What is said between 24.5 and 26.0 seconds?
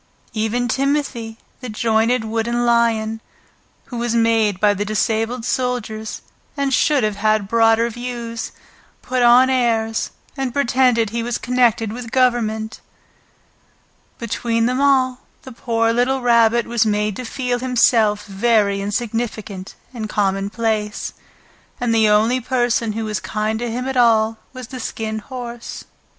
was the Skin Horse.